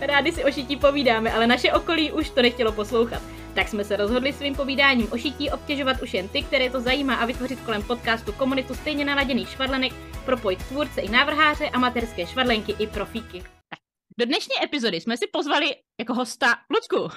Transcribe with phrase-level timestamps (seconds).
[0.00, 3.22] Rádi si o šití povídáme, ale naše okolí už to nechtělo poslouchat.
[3.54, 7.14] Tak jsme se rozhodli svým povídáním o šití obtěžovat už jen ty, které to zajímá
[7.14, 9.92] a vytvořit kolem podcastu komunitu stejně naladěných švadlenek,
[10.24, 13.40] propojit tvůrce i návrháře, amatérské švadlenky i profíky.
[13.40, 13.78] Tak,
[14.18, 15.66] do dnešní epizody jsme si pozvali
[16.00, 16.96] jako hosta Lucku,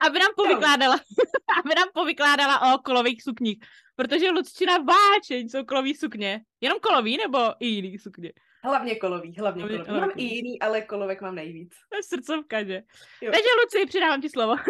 [0.00, 0.94] aby nám povykládala,
[1.64, 3.58] aby nám povykládala o kolových sukních.
[3.96, 6.40] Protože Lucčina váčeň jsou kolový sukně.
[6.60, 8.32] Jenom kolový nebo i jiný sukně?
[8.66, 10.00] Hlavně kolový, hlavně Hlavně- kolový.
[10.00, 11.72] Mám i jiný, ale kolovek mám nejvíc.
[11.88, 12.82] To je srdcovka, že?
[13.22, 13.32] Jo.
[13.32, 14.54] Takže Luci, přidávám ti slovo.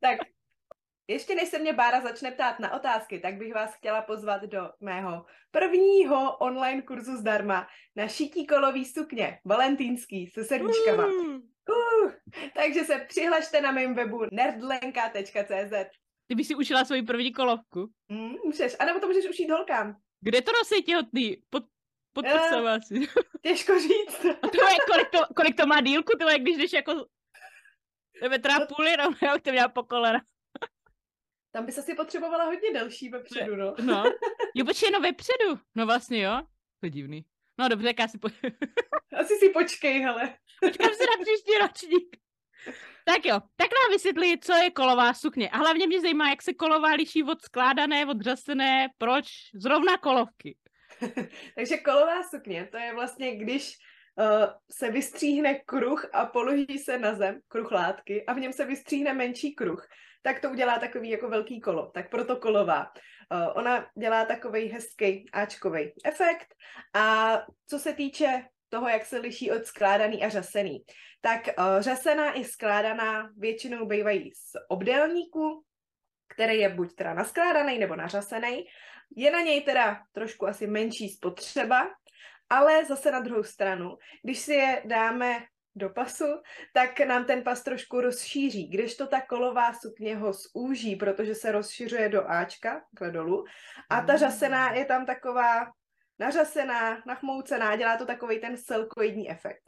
[0.00, 0.18] Tak,
[1.08, 4.70] ještě než se mě Bára začne ptát na otázky, tak bych vás chtěla pozvat do
[4.80, 11.06] mého prvního online kurzu zdarma na šití kolový sukně, valentýnský, se srdíčkama.
[11.06, 11.34] Mm.
[11.34, 12.12] Uh,
[12.54, 15.72] takže se přihlašte na mém webu nerdlenka.cz.
[16.26, 17.88] Ty bys si ušila svoji první kolovku.
[18.10, 19.96] Hmm, můžeš, anebo to můžeš ušít holkám.
[20.20, 21.36] Kde to nosí těhotný?
[21.50, 21.64] Pod,
[22.16, 22.68] pod Eh.
[22.76, 23.08] asi.
[23.42, 24.24] Těžko říct.
[24.42, 27.06] A to je, kolik to, kolik to má dílku, to je, když jdeš jako
[28.28, 30.20] metra a půl jenom, jak to měla po kolena.
[31.52, 33.74] Tam bys asi potřebovala hodně delší vepředu, no.
[33.82, 34.04] No.
[34.54, 35.60] Jo, počkej, no vepředu.
[35.74, 36.40] No vlastně, jo.
[36.80, 37.24] To je divný.
[37.58, 38.28] No dobře, tak já si po...
[39.20, 40.36] Asi si počkej, hele.
[40.60, 42.16] počkám si na příští ročník.
[43.04, 45.50] Tak jo, tak nám vysvětli, co je kolová sukně.
[45.50, 50.56] A hlavně mě zajímá, jak se kolová liší od skládané, od řasené, proč zrovna kolovky.
[51.54, 53.76] Takže kolová sukně, to je vlastně, když
[54.18, 58.64] uh, se vystříhne kruh a položí se na zem, kruh látky, a v něm se
[58.64, 59.86] vystříhne menší kruh,
[60.22, 61.90] tak to udělá takový jako velký kolo.
[61.94, 62.92] Tak proto kolová.
[63.32, 66.54] Uh, ona dělá takový hezký áčkový efekt.
[66.94, 70.84] A co se týče toho, jak se liší od skládaný a řasený,
[71.20, 75.64] tak uh, řasená i skládaná většinou bývají z obdélníku,
[76.28, 78.64] který je buď teda naskládaný nebo nařasený.
[79.16, 81.90] Je na něj teda trošku asi menší spotřeba,
[82.50, 85.44] ale zase na druhou stranu, když si je dáme
[85.74, 86.24] do pasu,
[86.72, 92.08] tak nám ten pas trošku rozšíří, kdežto ta kolová sukně ho zúží, protože se rozšiřuje
[92.08, 93.44] do Ačka, takhle dolů,
[93.90, 95.66] a ta řasená je tam taková
[96.18, 99.62] nařasená, nachmoucená, dělá to takový ten selkoidní efekt.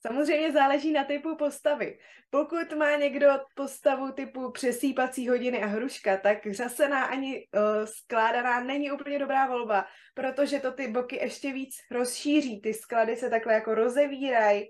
[0.00, 1.98] Samozřejmě záleží na typu postavy.
[2.30, 8.90] Pokud má někdo postavu typu přesýpací hodiny a hruška, tak řasená ani uh, skládaná není
[8.90, 12.60] úplně dobrá volba, protože to ty boky ještě víc rozšíří.
[12.60, 14.68] Ty sklady se takhle jako rozevírají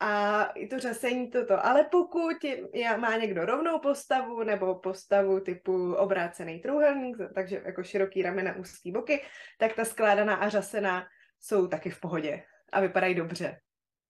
[0.00, 1.66] a i to řasení toto.
[1.66, 2.36] Ale pokud
[2.74, 8.92] je, má někdo rovnou postavu nebo postavu typu obrácený trůhelník, takže jako široký ramena, úzký
[8.92, 9.22] boky,
[9.58, 11.06] tak ta skládaná a řasená
[11.40, 13.58] jsou taky v pohodě a vypadají dobře.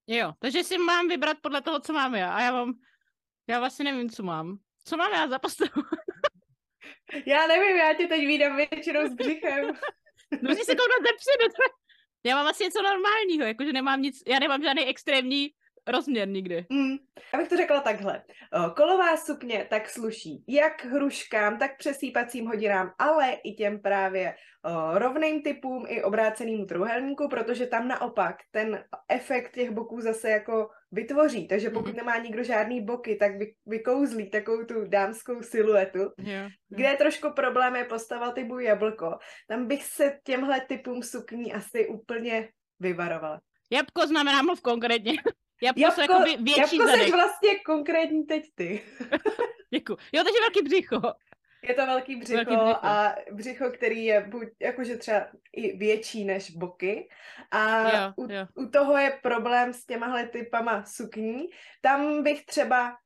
[0.09, 2.33] Jo, takže si mám vybrat podle toho, co mám já.
[2.33, 2.75] A já mám,
[3.47, 4.59] já vlastně nevím, co mám.
[4.85, 5.83] Co mám já za postavu?
[7.27, 9.65] Já nevím, já tě teď vídám většinou s břichem.
[10.43, 11.65] Musíš se kouknout zepředu.
[12.25, 15.49] Já mám asi něco normálního, jakože nemám nic, já nemám žádný extrémní
[15.89, 16.67] rozměr nikdy.
[16.71, 16.97] Hmm.
[17.33, 18.23] Abych to řekla takhle.
[18.77, 24.35] Kolová sukně tak sluší jak hruškám, tak přesýpacím hodinám, ale i těm právě
[24.95, 31.49] rovným typům i obrácenému trůhelníku, protože tam naopak ten efekt těch boků zase jako vytvoří.
[31.49, 31.97] Takže pokud Mhm.
[31.97, 35.99] nemá nikdo žádný boky, tak vy, vykouzlí takovou tu dámskou siluetu.
[35.99, 36.49] Jo.
[36.69, 39.19] Kde je trošku problém je postava typu jablko.
[39.49, 42.49] Tam bych se těmhle typům sukní asi úplně
[42.81, 43.41] vyvarovala.
[43.71, 45.13] Jabko znamená mluv konkrétně.
[45.63, 47.05] Jabko, jsou Jabko, jakoby větší jabko zadek.
[47.07, 48.83] jsi vlastně konkrétní teď ty.
[49.75, 49.97] Děkuji.
[50.13, 51.01] Jo, takže velký břicho.
[51.63, 52.79] Je to velký břicho, Velký břicho.
[52.87, 57.09] a břicho, který je buď jakože třeba i větší než boky.
[57.51, 58.47] A Jo, u, jo.
[58.55, 61.47] u toho je problém s těmahle typama sukní.
[61.81, 62.97] Tam bych třeba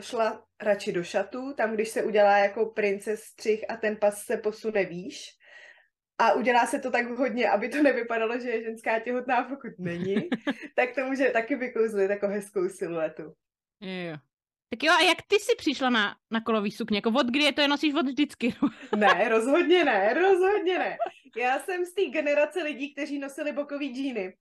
[0.00, 4.36] šla radši do šatů, tam když se udělá jako princes střih a ten pas se
[4.36, 5.24] posune výš.
[6.20, 10.14] A udělá se to tak hodně, aby to nevypadalo, že je ženská těhotná, pokud není,
[10.76, 13.22] tak to může taky vykouzlit jako hezkou siluetu.
[13.80, 14.16] Jo.
[14.70, 16.98] Tak jo, a jak ty jsi přišla na, na kolový sukně?
[16.98, 18.54] Jako od kdy je to je nosíš od vždycky?
[18.96, 20.98] Ne, rozhodně ne, rozhodně ne.
[21.36, 24.36] Já jsem z té generace lidí, kteří nosili bokový džíny.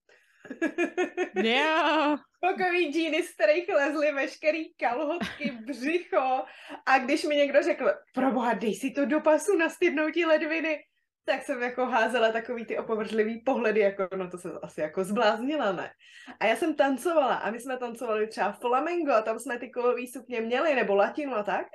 [1.36, 2.18] jo.
[2.46, 6.44] bokový džíny, z kterých lezly veškerý kalhotky, břicho.
[6.86, 10.84] A když mi někdo řekl, proboha, dej si to do pasu, nastydnou ti ledviny,
[11.30, 15.72] tak jsem jako házela takový ty opovrhlivý pohledy, jako no to se asi jako zbláznila,
[15.72, 15.92] ne?
[16.40, 20.08] A já jsem tancovala a my jsme tancovali třeba flamengo a tam jsme ty kolový
[20.08, 21.68] sukně měli, nebo latinu a tak.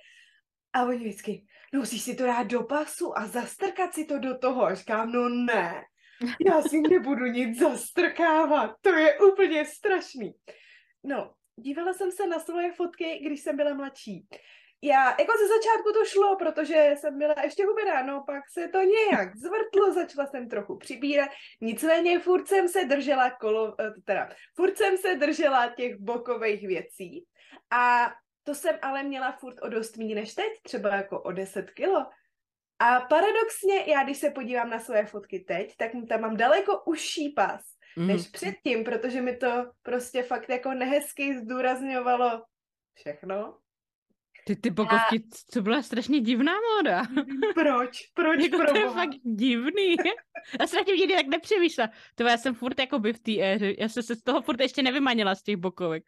[0.73, 4.39] A oni vždycky, no musíš si to dát do pasu a zastrkat si to do
[4.39, 4.65] toho.
[4.65, 5.83] A říkám, no ne,
[6.47, 10.33] já si nebudu nic zastrkávat, to je úplně strašný.
[11.05, 14.27] No, dívala jsem se na svoje fotky, když jsem byla mladší
[14.85, 18.79] já, jako ze začátku to šlo, protože jsem byla ještě hubená, no pak se to
[18.79, 24.77] nějak zvrtlo, začala jsem trochu přibírat, nicméně furt jsem se držela kolo, eh, teda, furt
[24.77, 27.25] jsem se držela těch bokových věcí
[27.71, 31.71] a to jsem ale měla furt o dost méně než teď, třeba jako o 10
[31.71, 32.07] kilo.
[32.79, 37.33] A paradoxně, já když se podívám na své fotky teď, tak tam mám daleko užší
[37.37, 37.63] pas
[37.97, 38.07] mm.
[38.07, 42.43] než předtím, protože mi to prostě fakt jako nehezky zdůrazňovalo
[42.95, 43.59] všechno.
[44.47, 45.53] Ty, ty bokovky, a...
[45.53, 47.03] to byla strašně divná móda.
[47.55, 48.11] Proč?
[48.15, 48.43] Proč?
[48.43, 49.97] jako to je fakt divný.
[50.61, 51.91] Já jsem na tím nikdy tak nepřemýšlela.
[52.15, 53.75] To já jsem furt jako by v té éře.
[53.79, 56.05] Já jsem se z toho furt ještě nevymanila z těch bokovek.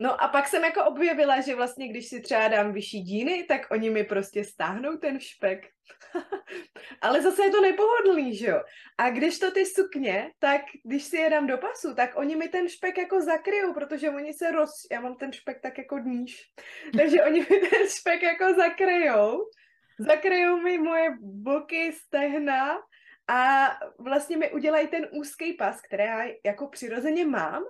[0.00, 3.66] No a pak jsem jako objevila, že vlastně když si třeba dám vyšší díny, tak
[3.70, 5.66] oni mi prostě stáhnou ten špek.
[7.02, 8.62] Ale zase je to nepohodlný, že jo?
[8.98, 12.48] A když to ty sukně, tak když si je dám do pasu, tak oni mi
[12.48, 14.70] ten špek jako zakryjou, protože oni se roz...
[14.92, 16.42] Já mám ten špek tak jako níž.
[16.96, 19.50] Takže oni mi ten špek jako zakryjou.
[19.98, 22.78] Zakryjou mi moje boky, stehna
[23.28, 27.62] a vlastně mi udělají ten úzký pas, který já jako přirozeně mám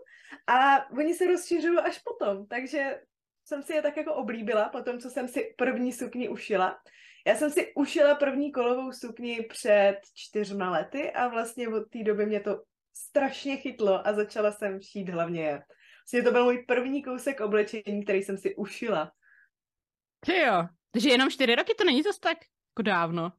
[0.47, 3.01] a oni se rozšiřují až potom, takže
[3.45, 6.79] jsem si je tak jako oblíbila po tom, co jsem si první sukni ušila.
[7.27, 12.27] Já jsem si ušila první kolovou sukni před čtyřma lety a vlastně od té doby
[12.27, 12.63] mě to
[12.97, 15.53] strašně chytlo a začala jsem šít hlavně je.
[15.53, 19.13] Vlastně to byl můj první kousek oblečení, který jsem si ušila.
[20.21, 22.39] Ty jo, takže jenom čtyři roky to není zase tak
[22.71, 23.33] jako dávno.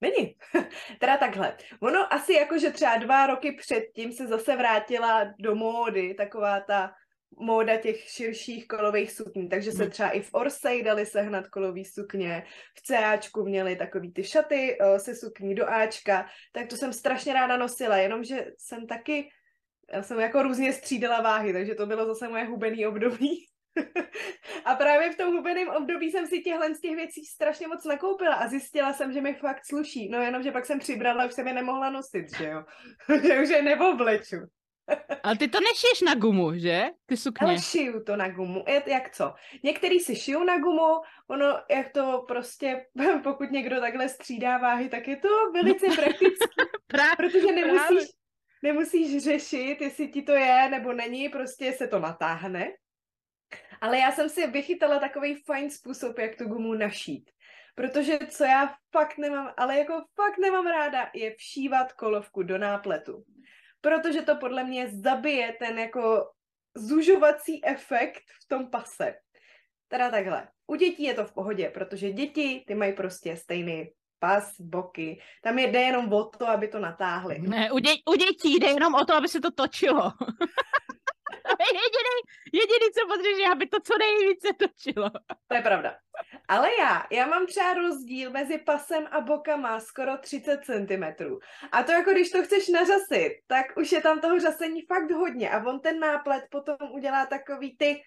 [0.00, 0.36] Není.
[1.00, 1.56] teda takhle.
[1.80, 6.92] Ono asi jako, že třeba dva roky předtím se zase vrátila do módy taková ta
[7.38, 9.90] móda těch širších kolových sukní, takže se hmm.
[9.90, 12.44] třeba i v Orsay dali sehnat kolový sukně,
[12.78, 17.32] v CAčku měli takový ty šaty o, se sukní do Ačka, tak to jsem strašně
[17.32, 19.28] ráda nosila, jenomže jsem taky,
[19.92, 23.46] já jsem jako různě střídala váhy, takže to bylo zase moje hubený období.
[24.64, 28.34] A právě v tom hubeném období jsem si těchhle z těch věcí strašně moc nakoupila
[28.34, 30.08] a zjistila jsem, že mi fakt sluší.
[30.08, 32.64] No jenom, že pak jsem přibrala, už jsem je nemohla nosit, že jo.
[33.26, 34.36] že už je neobleču.
[35.22, 36.84] Ale ty to nešiješ na gumu, že?
[37.06, 37.46] Ty sukně.
[37.46, 38.64] Ale šiju to na gumu.
[38.86, 39.34] Jak co?
[39.62, 42.86] Některý si šiju na gumu, ono, jak to prostě,
[43.22, 46.64] pokud někdo takhle střídá váhy, tak je to velice praktické.
[46.86, 48.06] právě, protože nemusíš, právě.
[48.62, 52.72] nemusíš řešit, jestli ti to je nebo není, prostě se to natáhne.
[53.80, 57.30] Ale já jsem si vychytala takový fajn způsob, jak tu gumu našít.
[57.74, 63.24] Protože co já fakt nemám, ale jako fakt nemám ráda, je všívat kolovku do nápletu
[63.84, 66.30] protože to podle mě zabije ten jako
[66.74, 69.14] zužovací efekt v tom pase.
[69.88, 70.48] Teda takhle.
[70.66, 75.20] U dětí je to v pohodě, protože děti, ty mají prostě stejný pas, boky.
[75.42, 77.38] Tam jde jenom o to, aby to natáhli.
[77.38, 80.12] Ne, u, dě- u dětí jde jenom o to, aby se to točilo.
[81.78, 82.16] jediný,
[82.52, 85.10] jediný, co potřebuje, aby to co nejvíce točilo.
[85.48, 85.96] To je pravda.
[86.48, 91.04] Ale já, já mám třeba rozdíl mezi pasem a bokama skoro 30 cm.
[91.72, 95.50] A to jako když to chceš nařasit, tak už je tam toho řasení fakt hodně.
[95.50, 98.02] A on ten náplet potom udělá takový ty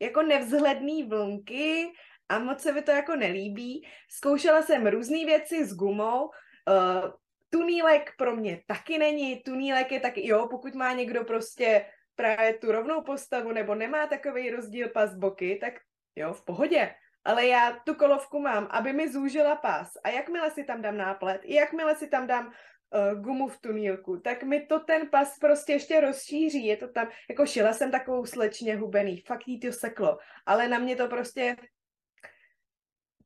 [0.00, 1.92] jako nevzhledný vlnky
[2.28, 3.88] a moc se mi to jako nelíbí.
[4.10, 7.10] Zkoušela jsem různé věci s gumou, uh,
[7.50, 11.84] tunílek pro mě taky není, tunílek je taky, jo, pokud má někdo prostě
[12.18, 15.74] právě tu rovnou postavu nebo nemá takový rozdíl pas boky, tak
[16.16, 16.94] jo, v pohodě.
[17.24, 19.92] Ale já tu kolovku mám, aby mi zúžila pas.
[20.04, 24.20] A jakmile si tam dám náplet, i jakmile si tam dám uh, gumu v tunílku,
[24.20, 26.66] tak mi to ten pas prostě ještě rozšíří.
[26.66, 30.18] Je to tam, jako šila jsem takovou slečně hubený, fakt jí to seklo.
[30.46, 31.56] Ale na mě to prostě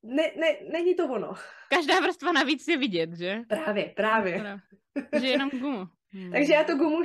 [0.02, 1.34] ne, ne, není to ono.
[1.68, 3.40] Každá vrstva navíc je vidět, že?
[3.48, 4.60] Právě, právě.
[5.20, 5.86] Že jenom gumu.
[6.12, 6.32] Hmm.
[6.32, 7.02] Takže já to gumu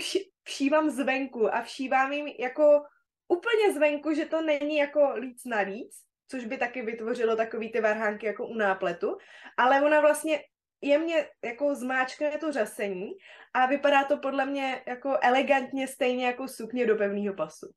[0.48, 2.84] všívám zvenku a všívám jim jako
[3.28, 5.96] úplně zvenku, že to není jako líc na líc,
[6.28, 9.18] což by taky vytvořilo takový ty varhánky jako u nápletu,
[9.58, 10.44] ale ona vlastně
[10.82, 13.12] jemně jako zmáčkne to řasení
[13.54, 17.68] a vypadá to podle mě jako elegantně stejně jako sukně do pevného pasu.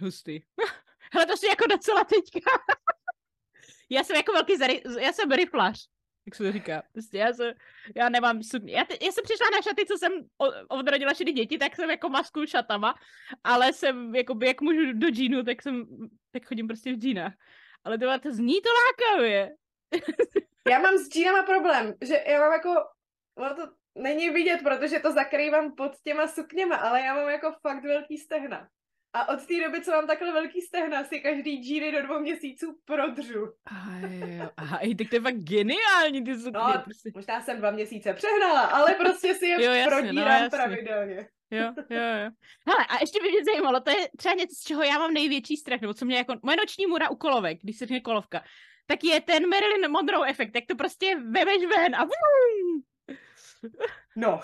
[0.00, 0.40] Hustý.
[1.14, 2.50] Ale to si jako docela teďka.
[3.90, 4.82] já jsem jako velký zary...
[5.00, 5.88] já jsem riflař
[6.28, 6.82] jak se to říká.
[6.92, 7.54] Prostě já, se,
[7.96, 8.72] já nemám sukně.
[8.72, 10.12] Já, já, jsem přišla na šaty, co jsem
[10.68, 12.94] odrodila všechny děti, tak jsem jako masku šatama,
[13.44, 15.84] ale jsem, jakoby, jak můžu do džínu, tak jsem,
[16.32, 17.32] tak chodím prostě v džínách.
[17.84, 19.50] Ale to, to zní to lákavě.
[20.70, 22.70] já mám s džínama problém, že já mám jako
[23.38, 27.84] ono to není vidět, protože to zakrývám pod těma sukněma, ale já mám jako fakt
[27.84, 28.68] velký stehna.
[29.12, 32.78] A od té doby, co mám takhle velký stehna, si každý džíny do dvou měsíců
[32.84, 33.52] prodřu.
[34.56, 36.50] Aha, i tak to je fakt geniální, ty sukně.
[36.52, 37.10] No, prostě.
[37.14, 41.28] možná jsem dva měsíce přehnala, ale prostě si je jo, jasně, no, prodírám no, pravidelně.
[41.50, 42.30] Jo, jo, jo.
[42.66, 45.56] Hele, a ještě by mě zajímalo, to je třeba něco, z čeho já mám největší
[45.56, 48.42] strach, nebo co mě jako, moje noční můra u kolovek, když se řekne kolovka,
[48.86, 52.82] tak je ten Marilyn Monroe efekt, tak to prostě vemeš ven a vum!
[54.18, 54.40] No.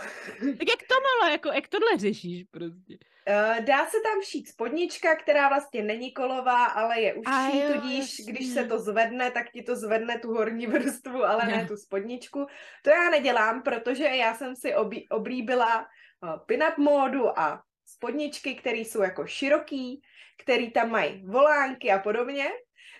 [0.58, 2.98] tak jak to malo, jako, jak tohle řešíš prostě?
[3.28, 8.18] Uh, dá se tam šít spodnička, která vlastně není kolová, ale je užší, jo, tudíž
[8.18, 8.32] jasný.
[8.32, 12.46] když se to zvedne, tak ti to zvedne tu horní vrstvu, ale ne tu spodničku.
[12.82, 18.78] To já nedělám, protože já jsem si obí, oblíbila uh, pin-up módu a spodničky, které
[18.78, 20.02] jsou jako široký,
[20.42, 22.48] který tam mají volánky a podobně.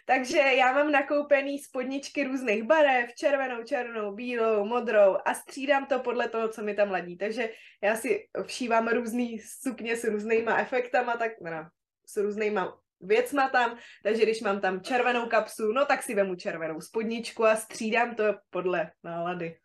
[0.06, 6.28] Takže já mám nakoupený spodničky různých barev, červenou, černou, bílou, modrou a střídám to podle
[6.28, 7.16] toho, co mi tam ladí.
[7.16, 7.50] Takže
[7.82, 11.68] já si všívám různý sukně s různýma efektama, tak no,
[12.06, 16.80] s různýma věcma tam, takže když mám tam červenou kapsu, no tak si vemu červenou
[16.80, 19.56] spodničku a střídám to podle nálady.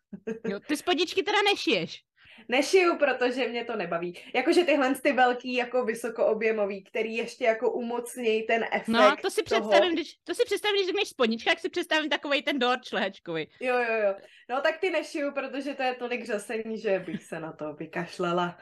[0.46, 2.02] jo, ty spodničky teda nešiješ?
[2.48, 4.18] Nešiju, protože mě to nebaví.
[4.34, 9.42] Jakože tyhle ty velký, jako vysokoobjemový, který ještě jako umocnějí ten efekt No, to si
[9.42, 9.60] toho...
[9.60, 13.46] představím, když, to si představím, když řekneš spodnička, jak si představím takový ten dort šlehečkový.
[13.60, 14.14] Jo, jo, jo.
[14.50, 18.58] No tak ty nešiju, protože to je tolik řasení, že bych se na to vykašlala.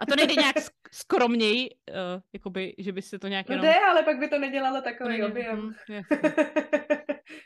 [0.00, 0.56] A to nejde nějak
[0.92, 1.96] skromněji, uh,
[2.32, 3.66] jakoby, že by se to nějak no jenom...
[3.66, 5.74] No jde, ale pak by to nedělalo takový to objem.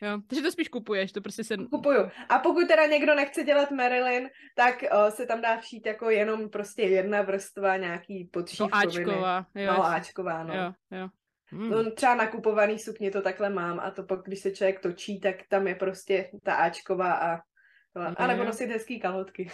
[0.04, 1.56] jo, takže to spíš kupuješ, to prostě se...
[1.56, 2.10] Kupuju.
[2.28, 6.50] A pokud teda někdo nechce dělat Marilyn, tak uh, se tam dá všít jako jenom
[6.50, 9.04] prostě jedna vrstva nějaký podšívkoviny.
[9.04, 9.46] No Ačková.
[9.54, 10.54] Jo, no Ačková, no.
[10.54, 11.08] Jo, jo.
[11.46, 11.70] Hmm.
[11.70, 15.36] No, třeba nakupovaný sukně to takhle mám a to pak, když se člověk točí, tak
[15.48, 17.40] tam je prostě ta Ačková a
[18.16, 19.50] a nebo nosit hezký kalhotky.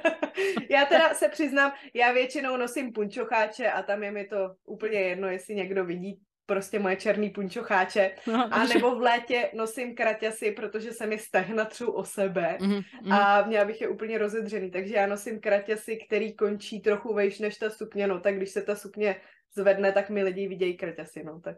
[0.70, 5.28] já teda se přiznám, já většinou nosím punčocháče a tam je mi to úplně jedno,
[5.28, 8.10] jestli někdo vidí prostě moje černý punčocháče.
[8.26, 12.80] No, a nebo v létě nosím kraťasy, protože se mi stehna třou o sebe mm,
[13.02, 13.12] mm.
[13.12, 14.70] a měla bych je úplně rozedřený.
[14.70, 18.62] Takže já nosím kraťasy, který končí trochu vejš než ta sukně, no tak když se
[18.62, 19.16] ta sukně
[19.54, 21.56] zvedne, tak mi lidi vidějí kraťasy, no tak.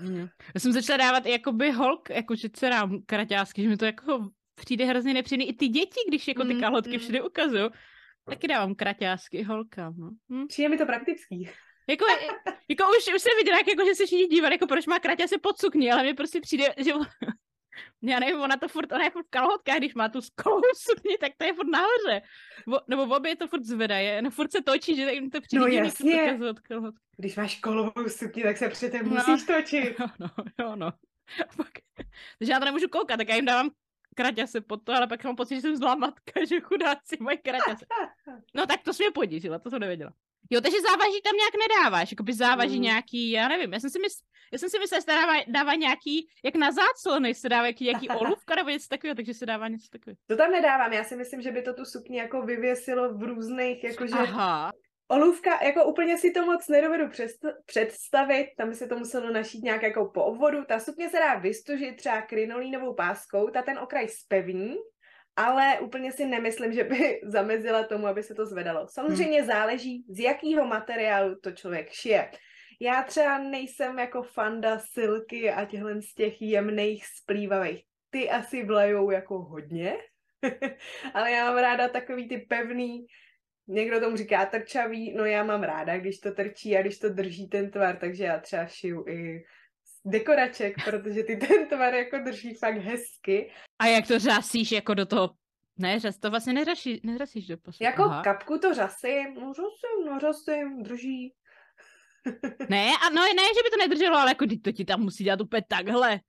[0.00, 0.28] Mm.
[0.54, 4.28] Já jsem začala dávat jakoby holk, jako že se dám kraťásky, že mi to jako
[4.54, 5.48] přijde hrozně nepříjemný.
[5.48, 6.98] I ty děti, když jako ty mm, kalhotky mm.
[6.98, 7.70] všude ukazují,
[8.28, 9.94] taky dávám kraťásky holkám.
[9.98, 10.10] No.
[10.30, 10.46] Hm?
[10.46, 11.50] Přijde mi to praktický.
[11.88, 12.04] Jako,
[12.68, 15.38] jako už, už jsem viděla, jako, že se všichni dívali, jako proč má kratě se
[15.38, 16.92] pod sukni, ale mě prostě přijde, že
[18.02, 21.18] já nevím, ona to furt, ona je furt v kalhotkách, když má tu skolovou sukni,
[21.18, 22.26] tak to je furt nahoře.
[22.66, 25.60] Vo, nebo v obě to furt zvedaje, no furt se točí, že jim to přijde.
[25.60, 26.38] No jasně,
[27.16, 29.10] když máš kolovou sukni, tak se přece no.
[29.10, 29.96] musíš točit.
[30.18, 30.92] No, no, no, no.
[32.38, 33.70] Takže já to nemůžu koukat, tak já jim dávám
[34.16, 37.86] kraťase pod to, ale pak mám pocit, že jsem zlá matka, že chudáci mají kraťase.
[38.54, 40.12] No tak to jsi mě podížila, to jsem nevěděla.
[40.50, 42.82] Jo, takže závaží tam nějak nedáváš, jako by závaží mm.
[42.82, 44.18] nějaký, já nevím, já jsem si mysl,
[44.52, 47.84] já jsem si myslela, že se dává, dává nějaký, jak na záclony se dává jaký,
[47.84, 50.16] nějaký olůvka nebo něco takového, takže se dává něco takového.
[50.26, 53.84] To tam nedávám, já si myslím, že by to tu sukni jako vyvěsilo v různých,
[53.84, 54.14] jakože...
[54.14, 54.72] Aha.
[55.08, 57.04] Olůvka, jako úplně si to moc nedovedu
[57.66, 60.64] představit, tam by se to muselo našít nějak jako po obvodu.
[60.64, 64.76] Ta sukně se dá vystužit třeba krinolínovou páskou, ta ten okraj spevní,
[65.36, 68.86] ale úplně si nemyslím, že by zamezila tomu, aby se to zvedalo.
[68.88, 69.46] Samozřejmě hmm.
[69.46, 72.30] záleží, z jakého materiálu to člověk šije.
[72.80, 77.84] Já třeba nejsem jako fanda silky a těchhle z těch jemných, splývavých.
[78.10, 79.96] Ty asi vlajou jako hodně,
[81.14, 83.06] ale já mám ráda takový ty pevný,
[83.66, 87.48] někdo tomu říká trčavý, no já mám ráda, když to trčí a když to drží
[87.48, 89.44] ten tvar, takže já třeba šiju i
[90.04, 93.52] dekoraček, protože ty ten tvar jako drží fakt hezky.
[93.78, 95.30] A jak to řasíš jako do toho
[95.78, 97.84] ne, řas, to vlastně neřasí, neřasíš do poslu.
[97.84, 98.22] Jako Aha.
[98.22, 101.34] kapku to řasím, no řasím, no řasím, drží.
[102.68, 105.40] ne, a no ne, že by to nedrželo, ale jako to ti tam musí dělat
[105.40, 106.20] úplně takhle.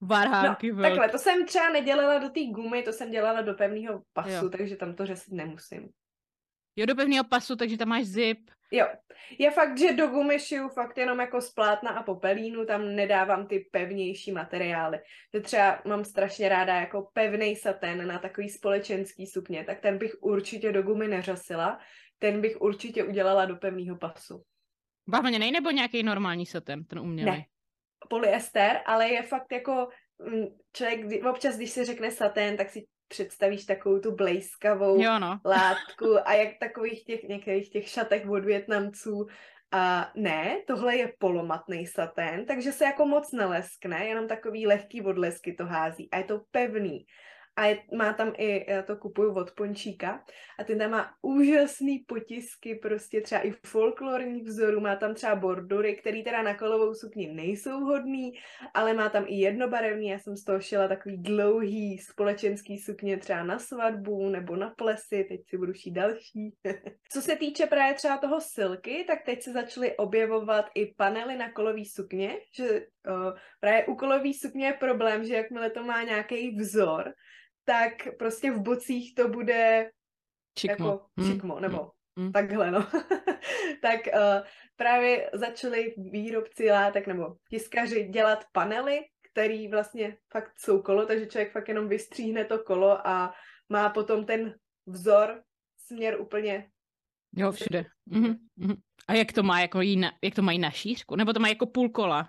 [0.00, 4.02] Varhánky no, takhle, to jsem třeba nedělala do té gumy, to jsem dělala do pevného
[4.12, 4.48] pasu, jo.
[4.48, 5.88] takže tam to řesit nemusím.
[6.76, 8.50] Jo, do pevného pasu, takže tam máš zip.
[8.70, 8.86] Jo.
[9.38, 13.46] Je fakt, že do gumy šiju fakt jenom jako z plátna a popelínu, tam nedávám
[13.46, 14.98] ty pevnější materiály.
[15.34, 20.14] Že třeba mám strašně ráda jako pevný satén na takový společenský sukně, tak ten bych
[20.20, 21.78] určitě do gumy neřasila,
[22.18, 24.42] ten bych určitě udělala do pevného pasu.
[25.08, 27.30] Bavlněný nebo nějaký normální satén, ten umělý?
[27.30, 27.44] Ne,
[28.08, 33.64] polyester, ale je fakt jako mm, člověk občas, když se řekne satén, tak si představíš
[33.64, 35.40] takovou tu blejskavou jo, no.
[35.44, 39.26] látku a jak takových těch některých těch šatech od Větnamců.
[39.72, 45.52] A ne, tohle je polomatný satén, takže se jako moc neleskne, jenom takový lehký odlesky
[45.52, 47.06] to hází a je to pevný.
[47.58, 50.24] A je, má tam i, já to kupuju od Pončíka,
[50.58, 55.96] a ten tam má úžasný potisky, prostě třeba i folklorních vzorů, má tam třeba bordury,
[55.96, 58.32] který teda na kolovou sukni nejsou hodný,
[58.74, 63.42] ale má tam i jednobarevný, já jsem z toho šila takový dlouhý společenský sukně třeba
[63.42, 66.54] na svatbu nebo na plesy, teď si budu šít další.
[67.12, 71.52] Co se týče právě třeba toho silky, tak teď se začaly objevovat i panely na
[71.52, 76.56] kolový sukně, že uh, právě u kolový sukně je problém, že jakmile to má nějaký
[76.56, 77.12] vzor,
[77.68, 79.90] tak prostě v bocích to bude
[80.54, 80.86] Čikmo.
[80.88, 81.32] jako Hmm.
[81.32, 82.32] čikmo, nebo Hmm.
[82.32, 82.86] takhle, no.
[83.82, 84.46] tak uh,
[84.76, 89.00] právě začali výrobci látek nebo tiskaři dělat panely,
[89.32, 93.34] který vlastně fakt jsou kolo, takže člověk fakt jenom vystříhne to kolo a
[93.68, 94.54] má potom ten
[94.86, 95.42] vzor,
[95.76, 96.70] směr úplně
[97.36, 97.84] Jo, všude.
[98.06, 98.74] Mhm, mhm.
[99.08, 101.16] A jak to má, jako jí na, jak to mají na šířku?
[101.16, 102.28] Nebo to má jako půl kola?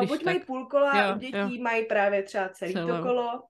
[0.00, 1.62] Uh, buď mají tak- půl kola, jo, u dětí jo.
[1.62, 3.02] mají právě třeba celý to Celou.
[3.02, 3.42] kolo.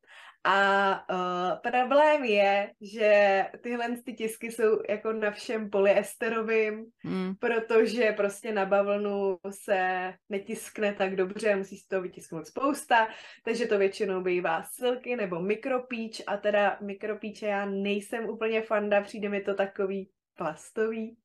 [0.48, 7.34] A uh, problém je, že tyhle ty tisky jsou jako na všem polyesterovým, Mm.
[7.34, 13.08] protože prostě na bavlnu se netiskne tak dobře, musí se to vytisknout spousta,
[13.44, 19.28] takže to většinou bývá silky nebo mikropíč a teda mikropíče já nejsem úplně fanda, přijde
[19.28, 21.16] mi to takový plastový.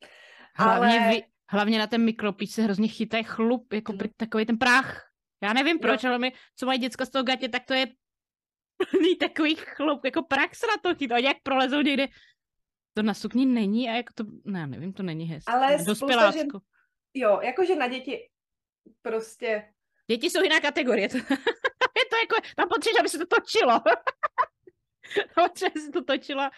[0.56, 4.00] Hlavně, Ale- vy, hlavně na ten mikropíč se hrozně chytají chlup, jako mm.
[4.18, 5.04] takový ten prach.
[5.44, 7.88] Já nevím proč, ale my, co mají děcka z toho gatě, tak to je
[8.92, 12.08] plný takový chlup, jako se na to chytá, jak prolezou někde.
[12.94, 15.54] To na sukni není a jako to, ne, nevím, to není hezké.
[15.54, 16.60] Ale spousta Dospělácko.
[17.14, 18.30] Jo, jakože na děti
[19.02, 19.64] prostě
[20.12, 21.10] Děti jsou jiná kategorie.
[21.92, 23.80] To, je to jako, tam potřebuješ, aby se to točilo.
[25.36, 26.50] tam potřebuješ, aby se to točilo.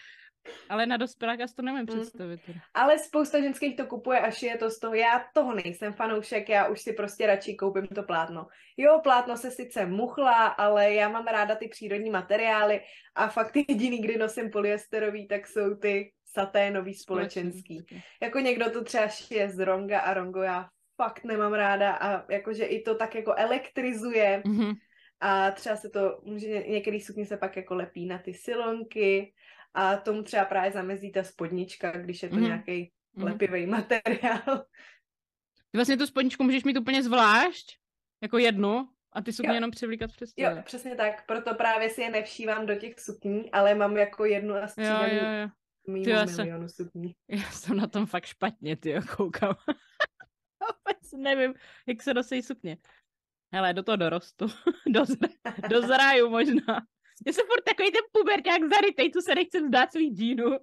[0.69, 2.01] Ale na dospěláka si to nemůžu Mm.
[2.01, 2.41] představit.
[2.45, 2.59] teda.
[2.73, 4.93] Ale spousta ženských to kupuje a šije to z toho.
[4.93, 8.47] Já toho nejsem fanoušek, já už si prostě radši koupím to plátno.
[8.77, 12.81] Jo, plátno se sice muchlá, ale já mám ráda ty přírodní materiály
[13.15, 17.85] a fakt jediný, kdy nosím polyesterový, tak jsou ty saténový společenský.
[18.21, 22.65] Jako někdo to třeba šije z ronga a rongo já fakt nemám ráda a jakože
[22.65, 24.73] i to tak jako elektrizuje Mhm.
[25.19, 29.33] a třeba se to, může ně- některý sukně se pak jako lepí na ty silonky
[29.73, 32.43] a tomu třeba právě zamezí ta spodnička, když je to Mhm.
[32.45, 33.25] nějaký Mhm.
[33.27, 34.65] lepivý materiál.
[35.71, 37.77] Ty vlastně tu spodničku můžeš mít úplně zvlášť,
[38.21, 39.53] jako jednu, a ty sukně Jo.
[39.55, 40.63] jenom převlíkat přes Jo, tělo.
[40.63, 44.59] přesně tak, proto právě si je nevšívám do těch sukní, ale mám jako jednu a
[44.59, 45.49] Jo, střídám jo, jo.
[45.87, 47.15] mimo Ty, já milionu sukní.
[47.29, 49.55] Já jsem na tom fakt špatně, ty koukám.
[50.61, 51.53] Vůbec nevím,
[51.87, 52.77] jak se nosí sukně.
[53.53, 54.45] Hele, do toho dorostu.
[54.87, 55.27] Dozra,
[55.69, 56.85] dozraju možná.
[57.27, 60.57] Já jsem furt takový ten puberťák zarytej, tu se nechce vzdát svých džínů.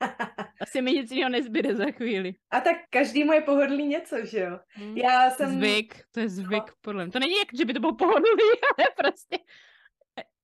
[0.60, 2.34] Asi mi nic jiného nezbyde za chvíli.
[2.50, 4.58] A tak každý moje pohodlí něco, že jo?
[4.94, 5.58] Já jsem...
[5.58, 7.12] Zvyk, to je zvyk, podle mě.
[7.12, 9.38] To není jak, že by to bylo pohodlný, ale prostě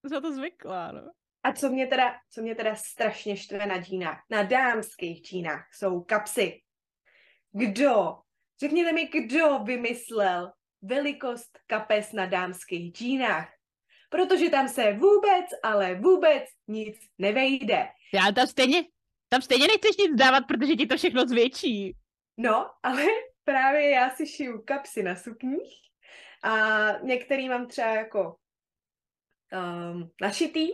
[0.04, 1.10] za to zvyklá, no.
[1.42, 6.00] A co mě teda, co mě teda strašně štve na džínách, na dámských džínách, jsou
[6.00, 6.60] kapsy.
[7.52, 8.16] Kdo?
[8.60, 13.48] Řekněte mi, kdo vymyslel velikost kapes na dámských džínách?
[14.08, 17.88] Protože tam se vůbec, ale vůbec nic nevejde.
[18.14, 18.84] Já tam stejně,
[19.28, 21.96] tam stejně nechceš nic dávat, protože ti to všechno zvětší.
[22.36, 23.02] No, ale
[23.44, 25.72] právě já si šiju kapsy na sukních
[26.42, 28.36] a některý mám třeba jako
[29.52, 30.68] um, našitý,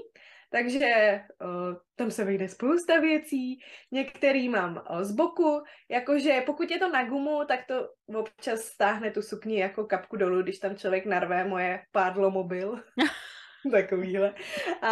[0.53, 3.61] takže uh, tam se vejde spousta věcí,
[3.91, 9.11] některý mám uh, z boku, jakože pokud je to na gumu, tak to občas stáhne
[9.11, 12.81] tu sukni jako kapku dolů, když tam člověk narve moje pádlo mobil.
[13.71, 14.35] Takovýhle.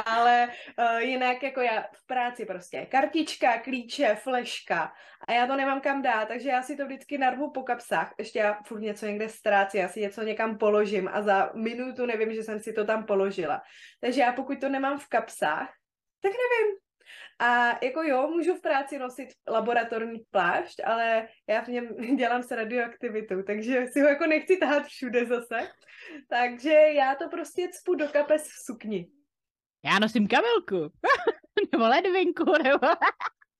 [0.05, 4.93] Ale uh, jinak jako já v práci prostě kartička, klíče, fleška
[5.29, 8.15] a já to nemám kam dát, takže já si to vždycky narvu po kapsách.
[8.19, 12.35] Ještě já furt něco někde ztrácím, já si něco někam položím a za minutu nevím,
[12.35, 13.63] že jsem si to tam položila.
[14.01, 15.69] Takže já pokud to nemám v kapsách,
[16.23, 16.90] tak nevím.
[17.39, 22.51] A jako jo, můžu v práci nosit laboratorní plášť, ale já v něm dělám s
[22.51, 25.73] radioaktivitou, takže si ho jako nechci tahat všude zase.
[26.29, 29.11] Takže já to prostě cpu do kapes v sukni.
[29.85, 30.97] Já nosím kabelku.
[31.73, 32.87] nebo ledvinku, nebo...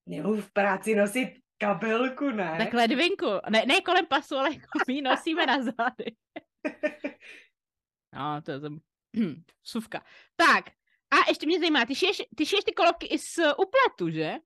[0.07, 2.55] Nebo v práci nosit kabelku, ne?
[2.59, 3.27] Tak ledvinku.
[3.51, 6.17] Ne, ne kolem pasu, ale jako my nosíme na zády.
[8.13, 8.79] No, to je tam...
[9.63, 10.05] Suvka.
[10.37, 10.65] Tak,
[11.11, 14.37] a ještě mě zajímá, ty šiješ, ty šiješ ty kolovky i z upletu, že?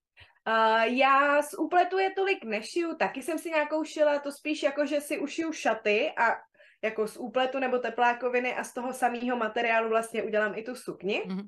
[0.48, 4.87] Uh, já z úpletu je tolik nešiju, taky jsem si nějakou šila, to spíš jako,
[4.87, 6.37] že si ušiju šaty a
[6.83, 11.22] jako z úpletu nebo teplákoviny a z toho samého materiálu vlastně udělám i tu sukni.
[11.27, 11.46] Mhm.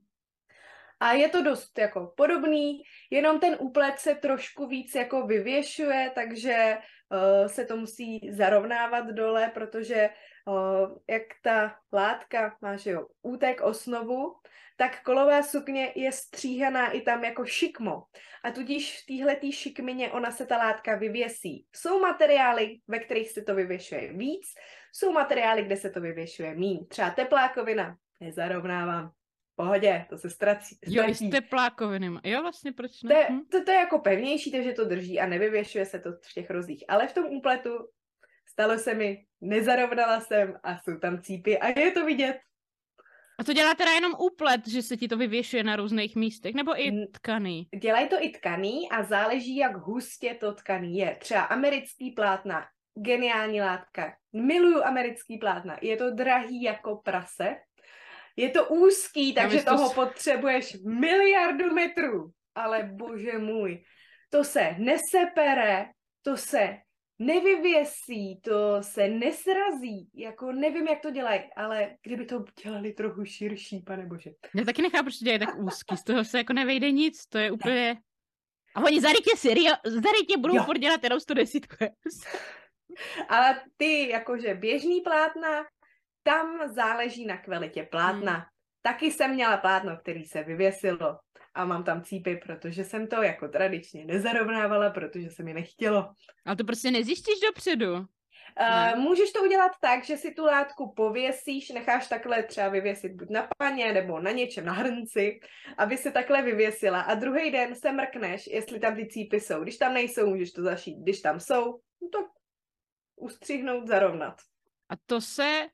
[1.00, 6.79] A je to dost jako podobný, jenom ten úplet se trošku víc jako vyvěšuje, takže
[7.11, 10.11] uh, se to musí zarovnávat dole, protože
[10.46, 14.35] uh, jak ta látka má že jo, útek, osnovu,
[14.76, 18.02] tak kolová sukně je stříhaná i tam jako šikmo.
[18.44, 21.66] A tudíž v téhletý šikmině ona se ta látka vyvěsí.
[21.76, 24.46] Jsou materiály, ve kterých se to vyvěšuje víc,
[24.92, 26.86] jsou materiály, kde se to vyvěšuje míň.
[26.88, 29.10] Třeba teplákovina, nezarovnávám.
[29.58, 30.76] Pohodě, to se ztrací.
[30.86, 32.10] Jo, i s teplákoviny.
[32.24, 33.14] Jo, vlastně proč ne?
[33.14, 33.40] To je, Hm.
[33.50, 36.84] to, to je jako pevnější, takže to drží a nevyvěšuje se to v těch rozích.
[36.88, 37.70] Ale v tom úpletu
[38.48, 42.36] stalo se mi, nezarovnala jsem a jsou tam cípy a je to vidět.
[43.38, 46.81] A to dělá teda jenom úplet, že se ti to vyvěšuje na různých místech, nebo
[46.81, 47.68] i tkaný?
[47.81, 51.16] Dělají to i tkaný a záleží, jak hustě to tkaný je.
[51.20, 54.16] Třeba americký plátna, geniální látka.
[54.33, 55.79] Miluju americký plátna.
[55.83, 57.57] Je to drahý jako prase.
[58.37, 62.31] Je to úzký, takže to toho potřebuješ miliardu metrů.
[62.55, 63.85] Ale bože můj,
[64.31, 65.87] to se nesepere,
[66.22, 66.77] to se
[67.18, 70.11] nevyvěsí, to se nesrazí.
[70.14, 74.31] Jako nevím, jak to dělají, ale kdyby to dělali trochu širší, pane bože.
[74.55, 77.38] Já taky nechápu, proč to dělají tak úzký, z toho se jako nevejde nic, to
[77.38, 77.96] je úplně...
[78.74, 81.66] A oni zarytě serio, zarytě budou furt dělat jenom 110.
[83.29, 85.64] Ale ty jakože běžný plátna,
[86.22, 88.33] tam záleží na kvalitě plátna.
[88.33, 88.44] Hmm.
[88.83, 91.18] Taky jsem měla plátno, který se vyvěsilo
[91.56, 96.10] a mám tam cípy, protože jsem to jako tradičně nezarovnávala, protože se mi nechtělo.
[96.44, 98.06] Ale to prostě nezjistíš dopředu.
[98.60, 103.30] Uh, můžeš to udělat tak, že si tu látku pověsíš, necháš takhle třeba vyvěsit buď
[103.30, 105.40] na paně nebo na něčem, na hrnci,
[105.78, 109.62] aby se takhle vyvěsila a druhý den se mrkneš, jestli tam ty cípy jsou.
[109.62, 110.98] Když tam nejsou, můžeš to zašít.
[110.98, 111.64] Když tam jsou,
[112.02, 112.26] no tak
[113.16, 114.36] ustřihnout, zarovnat.
[114.88, 115.66] A to se,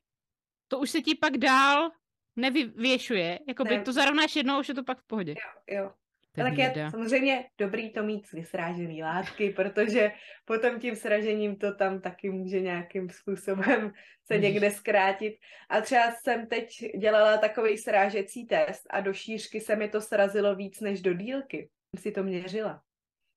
[0.67, 1.91] to už se ti pak dál
[2.35, 3.83] nevyvěšuje, jakoby Ne.
[3.83, 5.33] to zarovnáš jednou, už je to pak v pohodě.
[5.67, 5.91] Jo.
[6.35, 10.11] To je Tak je samozřejmě dobrý to mít vysrážený látky, protože
[10.45, 13.91] potom tím sražením to tam taky může nějakým způsobem
[14.25, 15.33] se někde zkrátit.
[15.69, 16.67] A třeba jsem teď
[16.99, 21.69] dělala takový srážecí test a do šířky se mi to srazilo víc než do dílky.
[21.95, 22.81] Jsem si to měřila.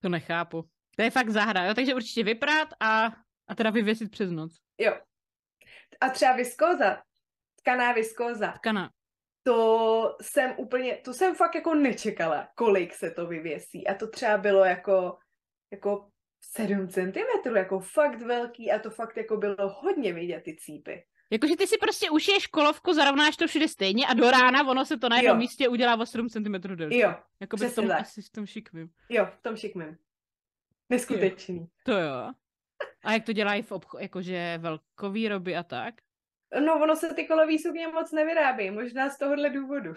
[0.02, 0.64] To nechápu.
[0.96, 1.74] To je fakt záhra, jo?
[1.74, 3.06] takže určitě vyprát a,
[3.48, 4.56] a teda vyvěsit přes noc.
[4.78, 4.92] Jo.
[6.00, 7.02] A třeba viskóza,
[7.66, 8.90] tkaná viskóza, Tkana.
[9.42, 13.86] to jsem úplně, to jsem fakt jako nečekala, kolik se to vyvěsí.
[13.88, 15.18] A to třeba bylo jako,
[15.72, 16.08] jako
[16.40, 21.04] 7 cm, jako fakt velký a to fakt jako bylo hodně vidět ty cípy.
[21.30, 24.96] Jakože ty si prostě ušiješ kolovku, zarovnáš to všude stejně a do rána ono se
[24.96, 25.38] to na jednom Jo.
[25.40, 26.98] místě udělá o 7 cm delší.
[26.98, 28.00] Jo, Jakoby v přesně tom, tak.
[28.00, 28.90] asi v tom šikmým.
[29.08, 29.96] jo, v tom šikmém.
[30.90, 31.66] Neskutečný.
[31.84, 32.32] To jo.
[33.04, 35.94] A jak to dělají v obcho- jakože velkovýroby a tak?
[36.60, 39.92] No, ono se ty kolový sukně moc nevyrábí, možná z tohohle důvodu.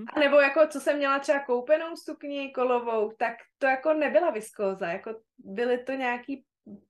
[0.00, 0.04] Hm.
[0.12, 4.86] A nebo jako, co jsem měla třeba koupenou sukni kolovou, tak to jako nebyla viskóza,
[4.86, 6.44] jako byly to nějaký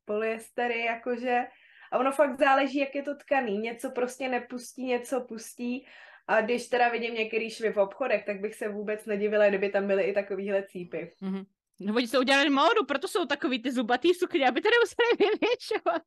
[0.05, 1.45] polyestery, jakože,
[1.93, 5.87] a ono fakt záleží, jak je to tkaný, něco prostě nepustí, něco pustí,
[6.27, 9.87] a když teda vidím některý švy v obchodech, tak bych se vůbec nedivila, kdyby tam
[9.87, 11.13] byly i takovýhle cípy.
[11.21, 11.45] Mhm.
[11.81, 15.09] No oni se udělali módu, proto jsou takový ty zubatý sukně, aby to nemuseli
[15.41, 16.03] vyvěšovat.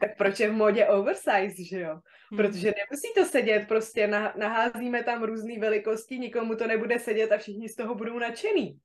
[0.00, 2.00] Tak proč je v modě oversize, že jo?
[2.32, 2.36] Hm.
[2.36, 7.38] Protože nemusí to sedět, prostě nah- naházíme tam různé velikosti, nikomu to nebude sedět a
[7.38, 8.78] všichni z toho budou nadšený.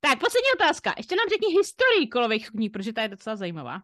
[0.00, 0.94] Tak, poslední otázka.
[0.96, 3.78] Ještě nám řekni historii kolových sukní, protože ta je docela zajímavá.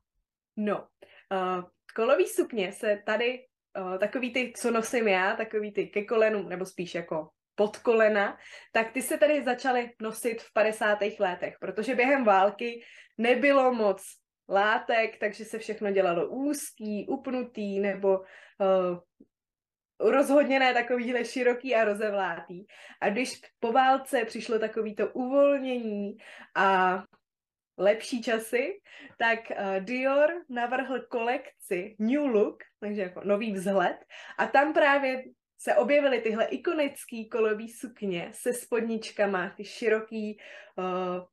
[0.57, 3.47] No, uh, kolový sukně se tady,
[3.79, 8.39] uh, takový ty, co nosím já, takový ty ke kolenům, nebo spíš jako pod kolena,
[8.73, 10.99] tak ty se tady začaly nosit v 50.
[11.21, 12.83] letech, protože během války
[13.19, 14.03] nebylo moc
[14.49, 18.99] látek, takže se všechno dělalo úzký, upnutý, nebo uh,
[20.01, 22.67] rozhodně ne takovýhle široký a rozevlátý.
[23.01, 26.17] A když po válce přišlo takovýto uvolnění
[26.55, 27.03] a
[27.79, 28.81] lepší časy,
[29.19, 33.97] tak uh, Dior navrhl kolekci New Look, takže jako nový vzhled,
[34.39, 35.25] a tam právě
[35.59, 40.39] se objevily tyhle ikonický kolový sukně se spodničkama, ty široký,
[40.79, 41.25] uh,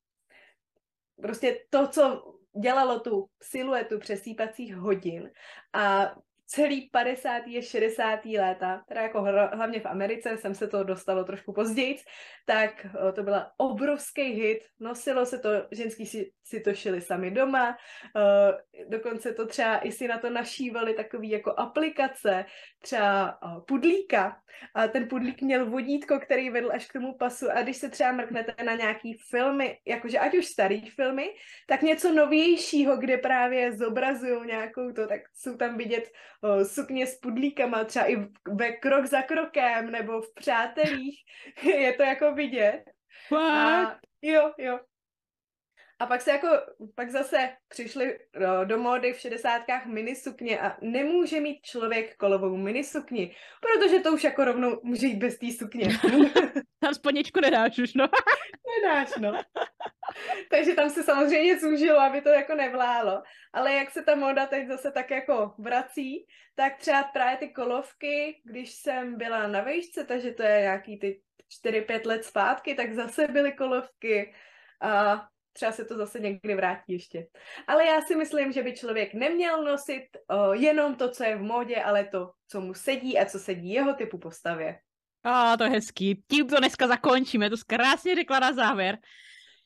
[1.22, 5.32] prostě to, co dělalo tu siluetu přesýpacích hodin
[5.74, 7.44] a celý 50.
[7.48, 8.26] a 60.
[8.26, 9.22] léta, teda jako
[9.54, 11.98] hlavně v Americe, jsem se to dostalo trošku později,
[12.46, 17.32] tak o, to byla obrovský hit, nosilo se to, ženský si, si to šili sami
[17.32, 17.78] doma,
[18.16, 22.46] uh, dokonce to třeba i si na to našívali takový jako aplikace,
[22.82, 24.38] třeba uh, pudlíka,
[24.76, 28.12] a ten pudlík měl vodítko, který vedl až k tomu pasu a když se třeba
[28.12, 31.30] mrknete na nějaký filmy, jakože ať už starý filmy,
[31.68, 36.12] tak něco novějšího, kde právě zobrazují nějakou to, tak jsou tam vidět
[36.64, 41.20] sukně s pudlíkama, třeba i ve krok za krokem, nebo v přátelích,
[41.64, 42.84] je to jako vidět.
[43.30, 43.98] Fakt?
[43.98, 44.80] A jo, jo.
[46.00, 46.48] A pak se jako,
[46.96, 53.36] pak zase přišli do, do módy v šedesátkách minisukně a nemůže mít člověk kolovou minisukni,
[53.62, 55.88] protože to už jako rovnou může jít bez té sukně.
[56.80, 58.08] Tam spodničku nedáš už, no.
[58.82, 59.42] nedáš, no.
[60.50, 63.24] Takže tam se samozřejmě zúžilo, aby to jako nevlálo.
[63.54, 68.42] Ale jak se ta móda teď zase tak jako vrací, tak třeba právě ty kolovky,
[68.44, 71.22] když jsem byla na vejšce, takže to je nějaký ty
[71.66, 74.34] 4-5 let zpátky, tak zase byly kolovky.
[74.82, 75.24] A
[75.54, 77.28] třeba se to zase někdy vrátí ještě.
[77.68, 81.42] Ale já si myslím, že by člověk neměl nosit o, jenom to, co je v
[81.42, 84.80] módě, ale to, co mu sedí a co sedí jeho typu postavě.
[85.24, 86.24] A to je hezký.
[86.28, 88.98] Tím to dneska zakončíme, to krásně řekla na závěr.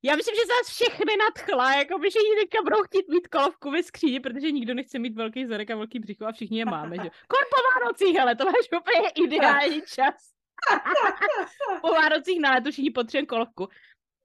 [0.04, 3.84] Já myslím, že nás všechny nadchla, jako by, že teďka budou chtít mít kolovku ve
[3.84, 7.10] skříni, protože nikdo nechce mít velký zadek a velký břicho a všichni je máme, že?
[7.28, 10.16] Kor po Vánocích, hele, to máš úplně ideální čas.
[11.82, 13.68] po Vánocích na leto všichni potřebujeme kolovku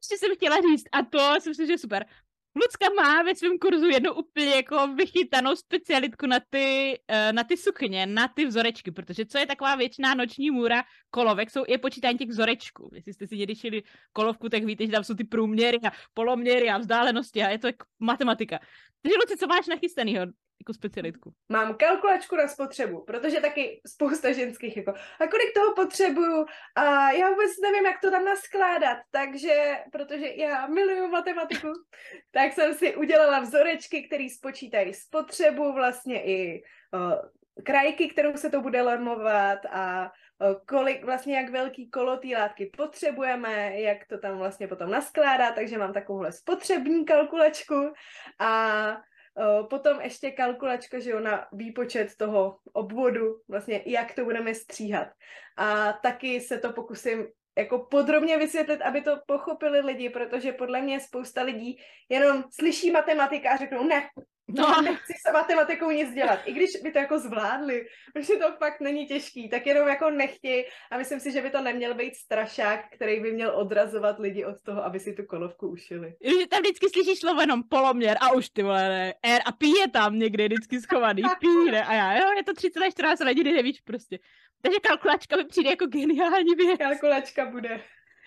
[0.02, 2.06] ještě jsem chtěla říct, a to si myslím, že super.
[2.54, 7.56] Lucka má ve svém kurzu jednu úplně jako vychytanou specialitku na ty, uh, na ty
[7.56, 12.18] sukně, na ty vzorečky, protože co je taková věčná noční můra kolovek, jsou je počítání
[12.18, 12.90] těch vzorečků.
[12.94, 16.70] Jestli jste si někdy šili kolovku, tak víte, že tam jsou ty průměry a poloměry
[16.70, 18.58] a vzdálenosti a je to jako matematika.
[19.02, 20.26] Takže Luci, co máš nachystanýho?
[20.62, 21.32] Jako specialitku?
[21.48, 27.30] Mám kalkulačku na spotřebu, protože taky spousta ženských jako, a kolik toho potřebuju a já
[27.30, 31.68] vůbec nevím, jak to tam naskládat, takže, protože já miluju matematiku,
[32.30, 36.62] tak jsem si udělala vzorečky, které spočítají spotřebu, vlastně i
[36.94, 37.12] uh,
[37.64, 40.12] krajky, kterou se to bude lemovat a
[40.66, 45.78] kolik, vlastně jak velký kolo té látky potřebujeme, jak to tam vlastně potom naskládá, takže
[45.78, 47.92] mám takovouhle spotřební kalkulačku
[48.38, 48.96] a
[49.70, 55.08] Potom ještě kalkulačka, že jo, na výpočet toho obvodu, vlastně jak to budeme stříhat.
[55.56, 57.26] A taky se to pokusím
[57.58, 63.50] jako podrobně vysvětlit, aby to pochopili lidi, protože podle mě spousta lidí jenom slyší matematika
[63.50, 64.08] a řeknou, ne,
[64.48, 64.64] No.
[64.64, 66.40] Já nechci se matematikou nic dělat.
[66.44, 70.68] I když by to jako zvládli, protože to fakt není těžký, tak jenom jako nechtěj
[70.90, 74.62] a myslím si, že by to neměl být strašák, který by měl odrazovat lidi od
[74.62, 76.14] toho, aby si tu kolovku ušili.
[76.24, 79.70] Že tam vždycky slyšíš slovo jenom poloměr a už ty vole, ne, R a pí
[79.70, 83.20] je tam někde vždycky schovaný, pí, ne, a já, jo, je to 30 až 14
[83.20, 84.18] hodiny, nevíš prostě.
[84.62, 86.78] Takže kalkulačka mi přijde jako geniální věc.
[86.78, 87.80] Kalkulačka bude.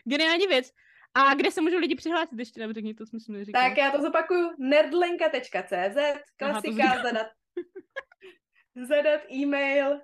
[0.04, 0.72] Geniální věc.
[1.16, 3.70] A kde se můžou lidi přihlásit ještě, nebo řekni, to jsme si neříkali.
[3.70, 5.98] Tak já to zopakuju, nerdlenka.cz,
[6.38, 7.28] klasika, Aha, zadat,
[8.88, 10.00] zadat e-mail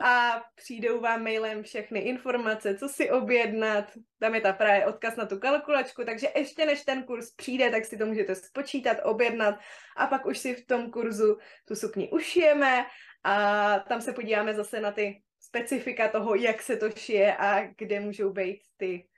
[0.00, 3.84] a přijdou vám mailem všechny informace, co si objednat,
[4.18, 7.84] tam je ta právě odkaz na tu kalkulačku, takže ještě než ten kurz přijde, tak
[7.84, 9.54] si to můžete spočítat, objednat
[9.96, 12.86] a pak už si v tom kurzu tu sukni ušijeme
[13.24, 18.00] a tam se podíváme zase na ty specifika toho, jak se to šije a kde
[18.00, 19.08] můžou být ty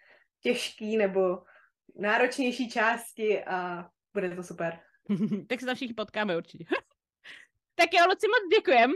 [0.42, 1.42] těžký nebo
[1.96, 4.80] náročnější části a bude to super.
[5.48, 6.64] tak se tam všichni potkáme určitě.
[7.74, 8.92] tak jo, Luci, moc děkujem.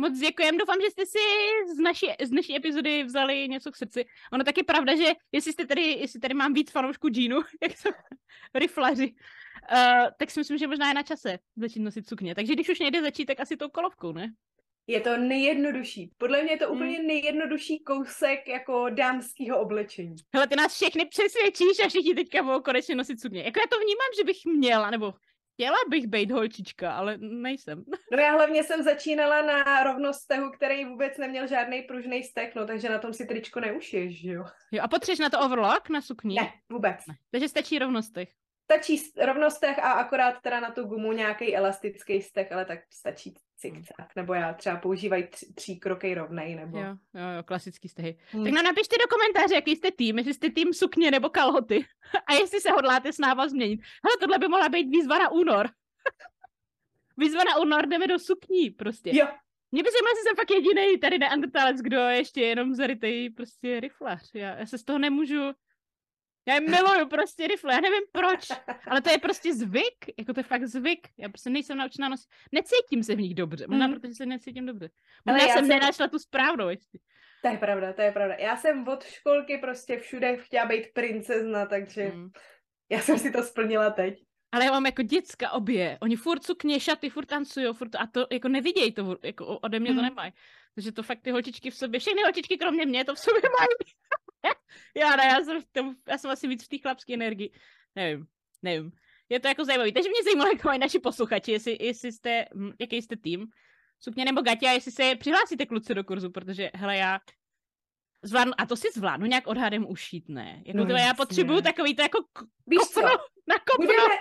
[0.00, 1.18] Moc děkujem, doufám, že jste si
[1.76, 4.04] z, naší, z dnešní epizody vzali něco k srdci.
[4.32, 7.90] Ono taky pravda, že jestli jste tady, jestli tady mám víc fanoušků džínu, jak jsou
[8.54, 9.14] riflaři,
[9.72, 12.34] uh, tak si myslím, že možná je na čase začít nosit sukně.
[12.34, 14.32] Takže když už nejde začít, tak asi tou kolovkou, ne?
[14.90, 16.12] Je to nejjednodušší.
[16.18, 16.76] Podle mě je to hmm.
[16.76, 20.16] úplně nejjednodušší kousek jako dámského oblečení.
[20.34, 23.42] Hele, ty nás všechny přesvědčíš a všichni teďka budou konečně nosit sukně.
[23.42, 25.14] Jako já to vnímám, že bych měla, nebo
[25.54, 27.84] chtěla bych být holčička, ale nejsem.
[28.12, 32.88] No já hlavně jsem začínala na rovnostehu, který vůbec neměl žádný pružný stek, no takže
[32.88, 34.44] na tom si tričko neušiješ, že jo?
[34.72, 36.34] Jo, a potřebuješ na to overlock na sukni?
[36.34, 36.96] Ne, vůbec.
[37.08, 37.14] Ne.
[37.30, 38.28] Takže stačí rovnostech.
[38.72, 44.16] Stačí rovnostech a akorát teda na tu gumu nějaký elastický stek, ale tak stačí cikcak,
[44.16, 46.78] nebo já třeba používají tři, tří kroky rovnej, nebo...
[46.78, 48.18] Jo, jo, jo klasický stehy.
[48.30, 48.44] Hmm.
[48.44, 51.84] Tak nám napište do komentáře, jaký jste tým, jestli jste tým sukně nebo kalhoty
[52.26, 53.80] a jestli se hodláte s náma změnit.
[54.04, 55.68] Hele, tohle by mohla být výzva na únor.
[57.16, 59.10] výzva na únor, jdeme do sukní prostě.
[59.16, 59.26] Jo.
[59.72, 64.30] Mě by se jestli jsem fakt jediný tady neandertalec, kdo ještě jenom zarytej prostě riflař.
[64.34, 65.52] Já, já se z toho nemůžu
[66.48, 68.48] já je miluju prostě rifle, já nevím proč,
[68.86, 71.08] ale to je prostě zvyk, jako to je fakt zvyk.
[71.18, 73.94] Já prostě nejsem naučená nosit, necítím se v nich dobře, možná mm.
[73.94, 74.90] protože se necítím dobře.
[75.26, 76.98] Možná já jsem, nenašla tu správnou ještě.
[77.42, 78.34] To je pravda, to je pravda.
[78.34, 82.30] Já jsem od školky prostě všude chtěla být princezna, takže mm.
[82.90, 84.18] já jsem si to splnila teď.
[84.52, 85.98] Ale já mám jako děcka obě.
[86.00, 89.90] Oni furt sukně, šaty, furt tancují, furt a to jako nevidějí to, jako ode mě
[89.90, 90.02] to mm.
[90.02, 90.32] nemají.
[90.74, 93.94] Takže to fakt ty holčičky v sobě, všechny holčičky kromě mě to v sobě mají.
[94.96, 97.52] já ne, já jsem, v tom, já jsem asi víc v té chlapské energii.
[97.94, 98.26] Nevím,
[98.62, 98.92] nevím.
[99.28, 99.92] Je to jako zajímavé.
[99.92, 103.46] Takže mě zajímalo, jak mají naši posluchači, jestli, jestli jste, hm, jaký jste tým.
[104.00, 107.20] Sukně nebo Gatě a jestli se přihlásíte kluci do kurzu, protože hele, já
[108.22, 110.62] zvládnu, a to si zvládnu nějak odhadem ušít, ne?
[110.66, 112.18] Jako no, to, já potřebuju takový to jako
[112.66, 113.16] Víš kopno, co?
[113.48, 113.86] na kopno.
[113.86, 114.14] Budeme,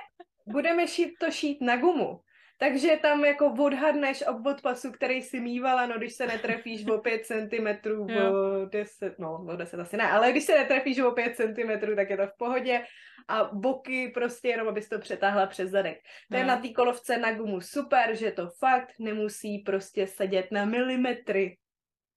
[0.45, 2.21] budeme šít to šít na gumu.
[2.59, 7.25] Takže tam jako odhadneš obvod pasu, který si mývala, no když se netrefíš o 5
[7.25, 11.95] cm, o 10, no o 10 asi ne, ale když se netrefíš o 5 cm,
[11.95, 12.85] tak je to v pohodě
[13.27, 15.97] a boky prostě jenom, abys to přetáhla přes zadek.
[16.31, 20.65] To je na té kolovce na gumu super, že to fakt nemusí prostě sedět na
[20.65, 21.57] milimetry.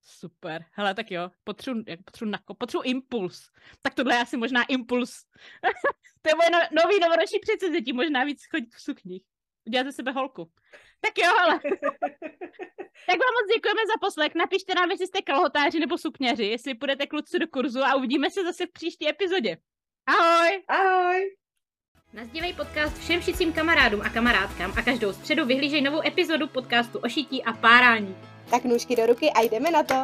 [0.02, 0.64] Super.
[0.72, 3.50] Hele, tak jo, potřebuji, potřebuji, nako, potřebuji impuls.
[3.82, 5.10] Tak tohle je asi možná impuls.
[6.22, 9.22] to je moje no, nový novoroční předsevzetí, možná víc chodit v sukních.
[9.66, 10.50] Udělat ze sebe holku.
[11.00, 11.60] Tak jo, ale.
[13.06, 14.34] tak vám moc děkujeme za poslech.
[14.34, 18.44] Napište nám, jestli jste kalhotáři nebo sukněři, jestli půjdete kluci do kurzu a uvidíme se
[18.44, 19.56] zase v příští epizodě.
[20.06, 20.62] Ahoj!
[20.68, 21.36] Ahoj!
[22.12, 27.08] Nazdívej podcast všem šicím kamarádům a kamarádkám a každou středu vyhlížej novou epizodu podcastu o
[27.08, 28.16] šití a párání.
[28.50, 29.94] Tak nůžky do ruky a jdeme na to!